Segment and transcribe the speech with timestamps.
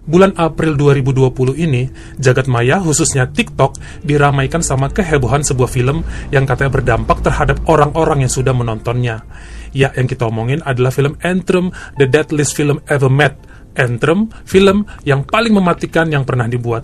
[0.00, 6.00] Bulan April 2020 ini, jagat maya khususnya TikTok diramaikan sama kehebohan sebuah film
[6.32, 9.28] yang katanya berdampak terhadap orang-orang yang sudah menontonnya.
[9.76, 11.70] Ya, yang kita omongin adalah film Anthem,
[12.00, 13.38] The Deadliest Film Ever Made.
[13.78, 16.82] Anthem, film yang paling mematikan yang pernah dibuat.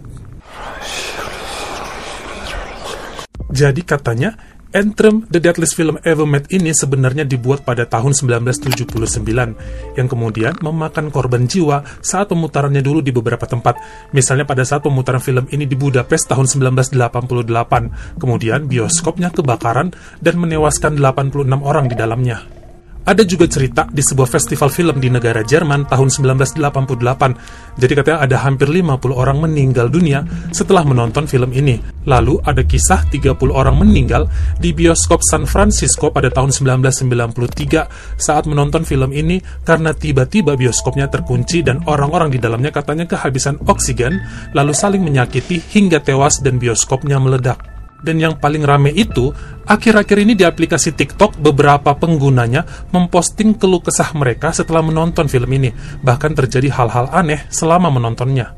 [3.50, 8.84] Jadi katanya, Anthem, The Deadliest Film Ever Made ini sebenarnya dibuat pada tahun 1979,
[9.96, 13.80] yang kemudian memakan korban jiwa saat pemutarannya dulu di beberapa tempat.
[14.12, 21.00] Misalnya pada saat pemutaran film ini di Budapest tahun 1988, kemudian bioskopnya kebakaran dan menewaskan
[21.00, 22.55] 86 orang di dalamnya.
[23.06, 27.78] Ada juga cerita di sebuah festival film di negara Jerman tahun 1988.
[27.78, 31.78] Jadi katanya ada hampir 50 orang meninggal dunia setelah menonton film ini.
[32.02, 34.26] Lalu ada kisah 30 orang meninggal
[34.58, 41.62] di bioskop San Francisco pada tahun 1993 saat menonton film ini karena tiba-tiba bioskopnya terkunci
[41.62, 44.18] dan orang-orang di dalamnya katanya kehabisan oksigen
[44.50, 47.75] lalu saling menyakiti hingga tewas dan bioskopnya meledak.
[48.00, 49.32] Dan yang paling rame itu,
[49.64, 55.72] akhir-akhir ini di aplikasi TikTok beberapa penggunanya memposting keluh kesah mereka setelah menonton film ini.
[56.00, 58.52] Bahkan terjadi hal-hal aneh selama menontonnya.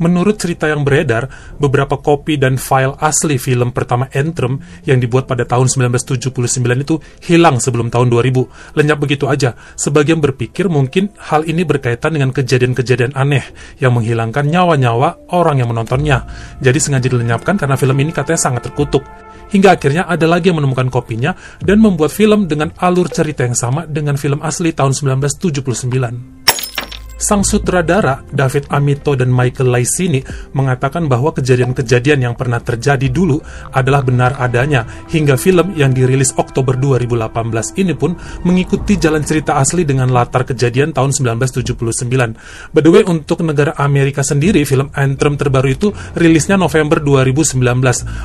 [0.00, 1.28] Menurut cerita yang beredar,
[1.60, 4.56] beberapa kopi dan file asli film pertama Anthem
[4.88, 6.32] yang dibuat pada tahun 1979
[6.80, 6.96] itu
[7.28, 8.80] hilang sebelum tahun 2000.
[8.80, 9.52] Lenyap begitu aja.
[9.76, 13.44] Sebagian berpikir mungkin hal ini berkaitan dengan kejadian-kejadian aneh
[13.76, 16.24] yang menghilangkan nyawa-nyawa orang yang menontonnya.
[16.64, 19.04] Jadi sengaja dilenyapkan karena film ini katanya sangat terkutuk.
[19.52, 23.84] Hingga akhirnya ada lagi yang menemukan kopinya dan membuat film dengan alur cerita yang sama
[23.84, 26.49] dengan film asli tahun 1979.
[27.20, 30.24] Sang sutradara, David Amito dan Michael Laisini,
[30.56, 33.36] mengatakan bahwa kejadian-kejadian yang pernah terjadi dulu
[33.76, 38.16] adalah benar adanya, hingga film yang dirilis Oktober 2018 ini pun
[38.48, 42.72] mengikuti jalan cerita asli dengan latar kejadian tahun 1979.
[42.72, 47.60] By the way, untuk negara Amerika sendiri, film Anthem terbaru itu rilisnya November 2019,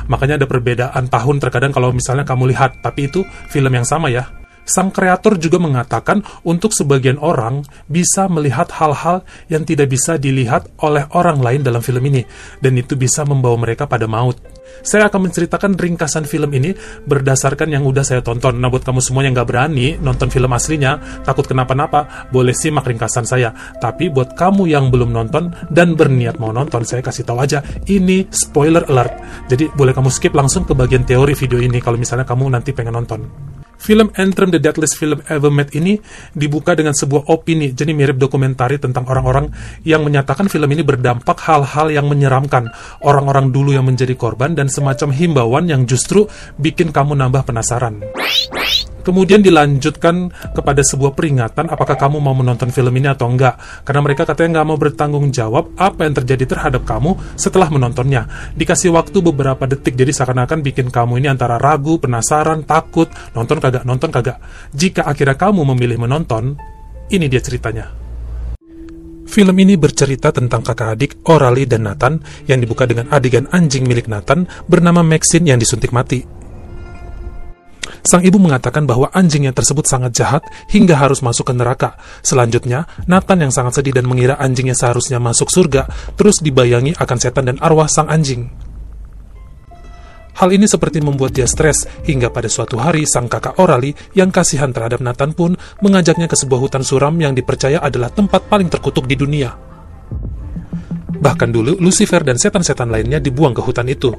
[0.08, 4.45] makanya ada perbedaan tahun terkadang kalau misalnya kamu lihat, tapi itu film yang sama ya.
[4.66, 11.06] Sang kreator juga mengatakan untuk sebagian orang bisa melihat hal-hal yang tidak bisa dilihat oleh
[11.14, 12.26] orang lain dalam film ini,
[12.58, 14.34] dan itu bisa membawa mereka pada maut.
[14.82, 16.74] Saya akan menceritakan ringkasan film ini
[17.06, 18.58] berdasarkan yang udah saya tonton.
[18.58, 23.22] Nah, buat kamu semua yang nggak berani nonton film aslinya, takut kenapa-napa, boleh simak ringkasan
[23.22, 23.54] saya.
[23.78, 28.26] Tapi buat kamu yang belum nonton dan berniat mau nonton, saya kasih tahu aja, ini
[28.34, 29.46] spoiler alert.
[29.46, 32.98] Jadi boleh kamu skip langsung ke bagian teori video ini kalau misalnya kamu nanti pengen
[32.98, 33.54] nonton.
[33.76, 36.00] Film Anthem The Deadliest Film Ever Made ini
[36.32, 39.52] dibuka dengan sebuah opini, jadi mirip dokumentari tentang orang-orang
[39.86, 42.72] yang menyatakan film ini berdampak hal-hal yang menyeramkan,
[43.04, 46.26] orang-orang dulu yang menjadi korban, dan semacam himbauan yang justru
[46.58, 48.02] bikin kamu nambah penasaran.
[49.06, 53.54] Kemudian dilanjutkan kepada sebuah peringatan apakah kamu mau menonton film ini atau enggak.
[53.86, 58.26] Karena mereka katanya nggak mau bertanggung jawab apa yang terjadi terhadap kamu setelah menontonnya.
[58.58, 63.86] Dikasih waktu beberapa detik, jadi seakan-akan bikin kamu ini antara ragu, penasaran, takut, nonton kagak,
[63.86, 64.42] nonton kagak.
[64.74, 66.58] Jika akhirnya kamu memilih menonton,
[67.06, 67.86] ini dia ceritanya.
[69.26, 72.18] Film ini bercerita tentang kakak adik Orali dan Nathan
[72.50, 76.35] yang dibuka dengan adegan anjing milik Nathan bernama Maxine yang disuntik mati.
[78.06, 81.98] Sang ibu mengatakan bahwa anjingnya tersebut sangat jahat hingga harus masuk ke neraka.
[82.22, 87.50] Selanjutnya, Nathan yang sangat sedih dan mengira anjingnya seharusnya masuk surga, terus dibayangi akan setan
[87.50, 88.46] dan arwah sang anjing.
[90.38, 94.70] Hal ini seperti membuat dia stres, hingga pada suatu hari sang kakak Orali yang kasihan
[94.70, 99.18] terhadap Nathan pun mengajaknya ke sebuah hutan suram yang dipercaya adalah tempat paling terkutuk di
[99.18, 99.50] dunia.
[101.16, 104.14] Bahkan dulu, Lucifer dan setan-setan lainnya dibuang ke hutan itu.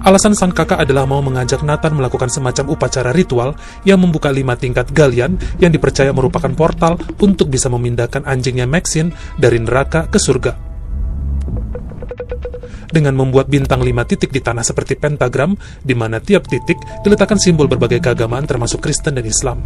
[0.00, 3.52] Alasan sang kakak adalah mau mengajak Nathan melakukan semacam upacara ritual
[3.84, 9.60] yang membuka lima tingkat galian yang dipercaya merupakan portal untuk bisa memindahkan anjingnya Maxine dari
[9.60, 10.56] neraka ke surga.
[12.90, 15.52] Dengan membuat bintang lima titik di tanah seperti pentagram,
[15.84, 19.62] di mana tiap titik diletakkan simbol berbagai keagamaan termasuk Kristen dan Islam.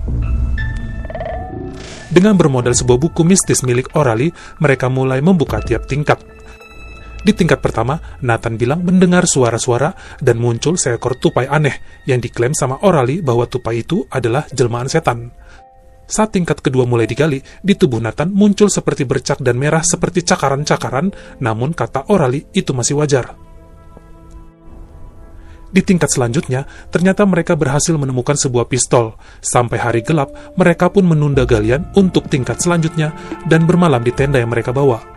[2.10, 6.33] Dengan bermodal sebuah buku mistis milik Orali, mereka mulai membuka tiap tingkat.
[7.24, 12.84] Di tingkat pertama, Nathan bilang mendengar suara-suara dan muncul seekor tupai aneh yang diklaim sama
[12.84, 15.32] Orali bahwa tupai itu adalah jelmaan setan.
[16.04, 21.16] Saat tingkat kedua mulai digali, di tubuh Nathan muncul seperti bercak dan merah seperti cakaran-cakaran,
[21.40, 23.32] namun kata Orali itu masih wajar.
[25.72, 29.16] Di tingkat selanjutnya, ternyata mereka berhasil menemukan sebuah pistol.
[29.40, 30.30] Sampai hari gelap,
[30.60, 33.16] mereka pun menunda galian untuk tingkat selanjutnya
[33.48, 35.13] dan bermalam di tenda yang mereka bawa.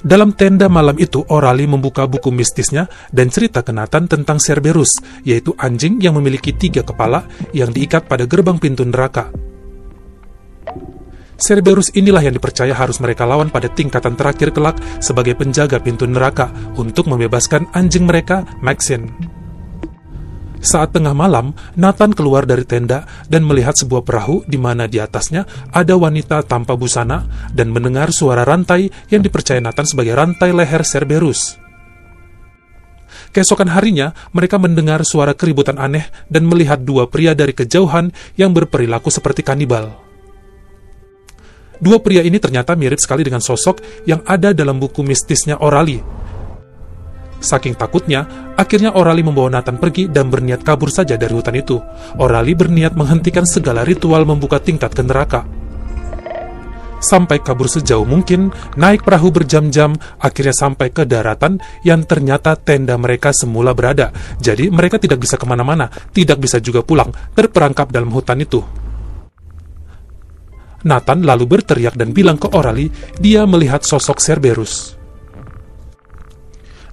[0.00, 4.96] Dalam tenda malam itu, Orali membuka buku mistisnya dan cerita ke Nathan tentang Cerberus,
[5.28, 9.28] yaitu anjing yang memiliki tiga kepala yang diikat pada gerbang pintu neraka.
[11.40, 16.52] Cerberus inilah yang dipercaya harus mereka lawan pada tingkatan terakhir kelak sebagai penjaga pintu neraka
[16.76, 19.39] untuk membebaskan anjing mereka, Maxine.
[20.60, 25.48] Saat tengah malam, Nathan keluar dari tenda dan melihat sebuah perahu di mana di atasnya
[25.72, 27.24] ada wanita tanpa busana
[27.56, 31.56] dan mendengar suara rantai yang dipercaya Nathan sebagai rantai leher Cerberus.
[33.32, 39.08] Keesokan harinya, mereka mendengar suara keributan aneh dan melihat dua pria dari kejauhan yang berperilaku
[39.08, 39.96] seperti kanibal.
[41.80, 46.20] Dua pria ini ternyata mirip sekali dengan sosok yang ada dalam buku mistisnya Orali,
[47.40, 51.80] Saking takutnya, akhirnya Orali membawa Nathan pergi dan berniat kabur saja dari hutan itu.
[52.20, 55.48] Orali berniat menghentikan segala ritual membuka tingkat ke neraka.
[57.00, 63.32] Sampai kabur sejauh mungkin, naik perahu berjam-jam, akhirnya sampai ke daratan yang ternyata tenda mereka
[63.32, 64.12] semula berada.
[64.36, 68.60] Jadi mereka tidak bisa ke mana-mana, tidak bisa juga pulang, terperangkap dalam hutan itu.
[70.84, 74.99] Nathan lalu berteriak dan bilang ke Orali, dia melihat sosok Cerberus.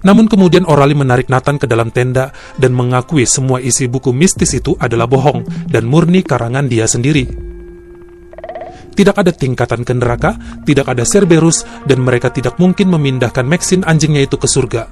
[0.06, 4.78] Namun kemudian Orali menarik Nathan ke dalam tenda dan mengakui semua isi buku mistis itu
[4.78, 7.26] adalah bohong dan murni karangan dia sendiri.
[8.98, 10.34] Tidak ada tingkatan ke neraka,
[10.66, 14.90] tidak ada Cerberus, dan mereka tidak mungkin memindahkan Maxine anjingnya itu ke surga.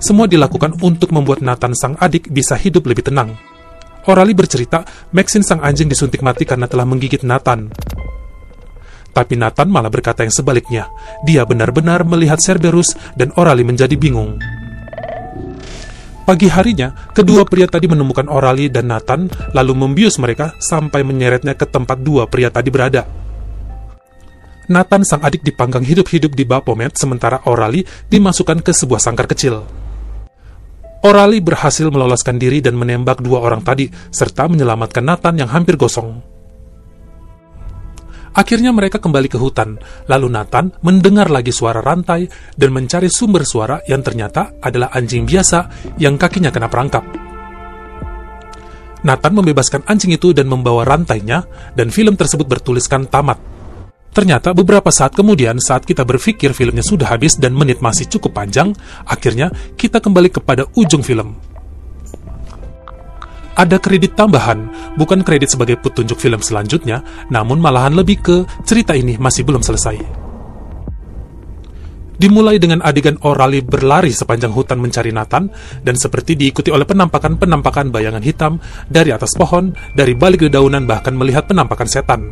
[0.00, 3.36] Semua dilakukan untuk membuat Nathan sang adik bisa hidup lebih tenang.
[4.08, 4.80] Orali bercerita,
[5.12, 7.68] Maxine sang anjing disuntik mati karena telah menggigit Nathan.
[9.14, 10.90] Tapi Nathan malah berkata yang sebaliknya.
[11.22, 14.42] Dia benar-benar melihat Cerberus dan Orali menjadi bingung.
[16.24, 21.68] Pagi harinya, kedua pria tadi menemukan Orali dan Nathan, lalu membius mereka sampai menyeretnya ke
[21.68, 23.04] tempat dua pria tadi berada.
[24.64, 29.60] Nathan sang adik dipanggang hidup-hidup di Baphomet, sementara Orali dimasukkan ke sebuah sangkar kecil.
[31.04, 36.33] Orali berhasil meloloskan diri dan menembak dua orang tadi, serta menyelamatkan Nathan yang hampir gosong.
[38.34, 39.78] Akhirnya mereka kembali ke hutan,
[40.10, 42.26] lalu Nathan mendengar lagi suara rantai
[42.58, 47.06] dan mencari sumber suara yang ternyata adalah anjing biasa yang kakinya kena perangkap.
[49.06, 51.46] Nathan membebaskan anjing itu dan membawa rantainya,
[51.78, 53.38] dan film tersebut bertuliskan tamat.
[54.10, 58.74] Ternyata beberapa saat kemudian saat kita berpikir filmnya sudah habis dan menit masih cukup panjang,
[59.06, 61.53] akhirnya kita kembali kepada ujung film
[63.54, 64.66] ada kredit tambahan,
[64.98, 68.36] bukan kredit sebagai petunjuk film selanjutnya, namun malahan lebih ke
[68.66, 70.24] cerita ini masih belum selesai.
[72.14, 75.50] Dimulai dengan adegan Orali berlari sepanjang hutan mencari Nathan,
[75.82, 81.50] dan seperti diikuti oleh penampakan-penampakan bayangan hitam dari atas pohon, dari balik dedaunan bahkan melihat
[81.50, 82.22] penampakan setan.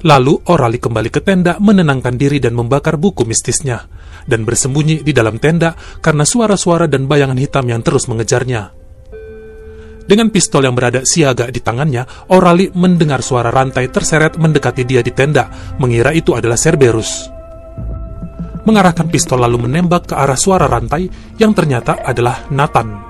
[0.00, 3.84] Lalu Orali kembali ke tenda menenangkan diri dan membakar buku mistisnya,
[4.24, 8.79] dan bersembunyi di dalam tenda karena suara-suara dan bayangan hitam yang terus mengejarnya.
[10.10, 12.02] Dengan pistol yang berada siaga di tangannya,
[12.34, 15.46] Orali mendengar suara rantai terseret mendekati dia di tenda,
[15.78, 17.30] mengira itu adalah Cerberus.
[18.66, 21.06] Mengarahkan pistol lalu menembak ke arah suara rantai
[21.38, 23.09] yang ternyata adalah Nathan.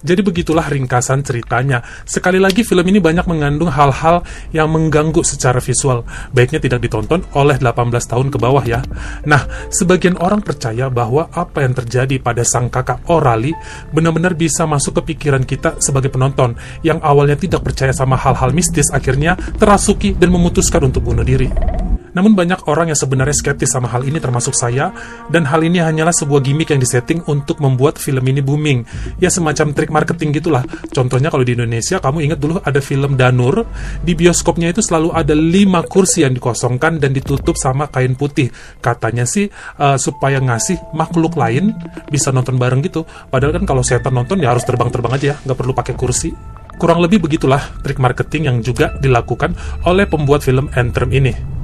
[0.00, 1.84] Jadi begitulah ringkasan ceritanya.
[2.08, 6.08] Sekali lagi film ini banyak mengandung hal-hal yang mengganggu secara visual.
[6.32, 8.80] Baiknya tidak ditonton oleh 18 tahun ke bawah ya.
[9.28, 13.52] Nah, sebagian orang percaya bahwa apa yang terjadi pada sang kakak Orali
[13.92, 18.88] benar-benar bisa masuk ke pikiran kita sebagai penonton yang awalnya tidak percaya sama hal-hal mistis
[18.88, 21.79] akhirnya terasuki dan memutuskan untuk bunuh diri.
[22.10, 24.90] Namun banyak orang yang sebenarnya skeptis sama hal ini termasuk saya,
[25.30, 28.82] dan hal ini hanyalah sebuah gimmick yang disetting untuk membuat film ini booming.
[29.22, 30.66] Ya semacam trik marketing gitulah.
[30.90, 33.66] Contohnya kalau di Indonesia, kamu ingat dulu ada film Danur,
[34.02, 38.50] di bioskopnya itu selalu ada lima kursi yang dikosongkan dan ditutup sama kain putih.
[38.82, 39.46] Katanya sih
[39.78, 41.74] uh, supaya ngasih makhluk lain
[42.10, 43.06] bisa nonton bareng gitu.
[43.06, 46.32] Padahal kan kalau setan nonton ya harus terbang-terbang aja ya, nggak perlu pakai kursi.
[46.80, 49.52] Kurang lebih begitulah trik marketing yang juga dilakukan
[49.84, 51.59] oleh pembuat film Anthem ini.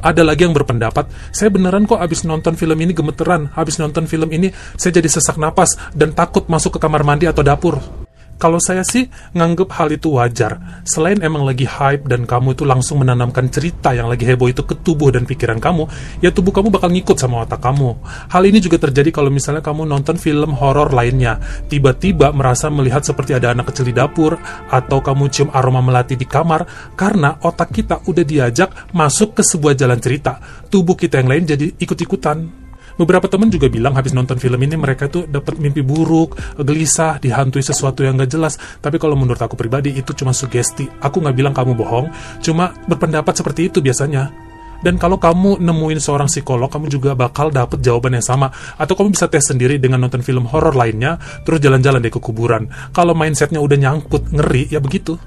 [0.00, 4.32] Ada lagi yang berpendapat, saya beneran kok abis nonton film ini gemeteran, habis nonton film
[4.32, 4.48] ini
[4.80, 7.99] saya jadi sesak napas dan takut masuk ke kamar mandi atau dapur.
[8.40, 9.04] Kalau saya sih
[9.36, 10.80] nganggep hal itu wajar.
[10.88, 14.80] Selain emang lagi hype dan kamu itu langsung menanamkan cerita yang lagi heboh itu ke
[14.80, 15.84] tubuh dan pikiran kamu,
[16.24, 18.00] ya tubuh kamu bakal ngikut sama otak kamu.
[18.32, 21.36] Hal ini juga terjadi kalau misalnya kamu nonton film horor lainnya.
[21.68, 24.40] Tiba-tiba merasa melihat seperti ada anak kecil di dapur,
[24.72, 26.64] atau kamu cium aroma melati di kamar,
[26.96, 30.40] karena otak kita udah diajak masuk ke sebuah jalan cerita.
[30.72, 32.59] Tubuh kita yang lain jadi ikut-ikutan.
[33.00, 37.64] Beberapa temen juga bilang habis nonton film ini mereka tuh dapat mimpi buruk, gelisah, dihantui
[37.64, 38.60] sesuatu yang gak jelas.
[38.60, 40.84] Tapi kalau menurut aku pribadi itu cuma sugesti.
[41.00, 42.12] Aku nggak bilang kamu bohong,
[42.44, 44.49] cuma berpendapat seperti itu biasanya.
[44.80, 48.48] Dan kalau kamu nemuin seorang psikolog, kamu juga bakal dapet jawaban yang sama.
[48.80, 52.68] Atau kamu bisa tes sendiri dengan nonton film horor lainnya, terus jalan-jalan deh ke kuburan.
[52.90, 55.20] Kalau mindsetnya udah nyangkut, ngeri, ya begitu.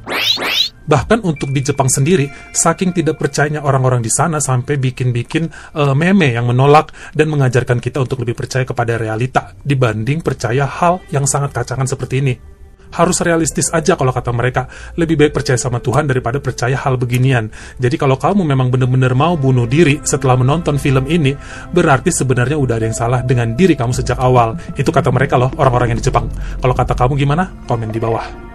[0.84, 5.48] Bahkan untuk di Jepang sendiri, saking tidak percayanya orang-orang di sana sampai bikin-bikin
[5.80, 11.00] uh, meme yang menolak dan mengajarkan kita untuk lebih percaya kepada realita dibanding percaya hal
[11.08, 12.53] yang sangat kacangan seperti ini
[12.94, 14.70] harus realistis aja kalau kata mereka.
[14.96, 17.50] Lebih baik percaya sama Tuhan daripada percaya hal beginian.
[17.82, 21.34] Jadi kalau kamu memang benar-benar mau bunuh diri setelah menonton film ini,
[21.74, 24.54] berarti sebenarnya udah ada yang salah dengan diri kamu sejak awal.
[24.78, 26.30] Itu kata mereka loh, orang-orang yang di Jepang.
[26.62, 27.50] Kalau kata kamu gimana?
[27.66, 28.53] Komen di bawah.